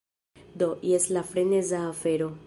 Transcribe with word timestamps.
Do, 0.61 0.69
jes 0.91 1.05
la 1.17 1.23
freneza 1.33 1.83
afero 1.91 2.31